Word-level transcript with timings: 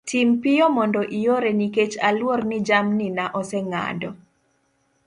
tim 0.09 0.29
piyo 0.41 0.65
mondo 0.75 1.01
iore 1.19 1.51
nikech 1.59 1.93
aluor 2.07 2.41
ni 2.49 2.57
jamni 2.67 3.07
na 3.17 3.25
oseng'ado 3.39 4.09